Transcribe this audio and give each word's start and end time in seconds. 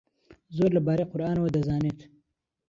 زۆر 0.55 0.69
لەبارەی 0.77 1.09
قورئانەوە 1.11 1.49
دەزانێت. 1.55 1.99